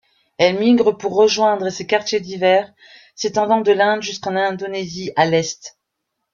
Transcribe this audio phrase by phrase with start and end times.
[0.39, 2.73] Elle migre pour rejoindre ses quartiers d'hiver
[3.13, 5.77] s'étendant de l'Inde jusqu'en Indonésie à l'est.